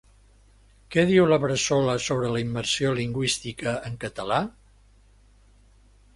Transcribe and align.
Què 0.95 1.03
diu 1.11 1.27
la 1.31 1.37
Bressola 1.43 1.95
sobre 2.05 2.31
la 2.37 2.41
immersió 2.47 2.95
lingüística 3.01 3.77
en 3.91 4.01
català? 4.07 4.43